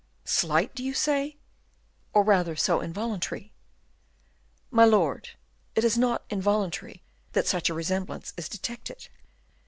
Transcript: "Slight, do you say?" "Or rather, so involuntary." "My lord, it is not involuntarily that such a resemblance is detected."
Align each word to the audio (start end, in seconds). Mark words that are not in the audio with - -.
"Slight, 0.25 0.73
do 0.73 0.83
you 0.83 0.95
say?" 0.95 1.37
"Or 2.11 2.23
rather, 2.23 2.55
so 2.55 2.81
involuntary." 2.81 3.53
"My 4.71 4.83
lord, 4.83 5.29
it 5.75 5.83
is 5.83 5.95
not 5.95 6.25
involuntarily 6.31 7.03
that 7.33 7.45
such 7.45 7.69
a 7.69 7.75
resemblance 7.75 8.33
is 8.35 8.49
detected." 8.49 9.09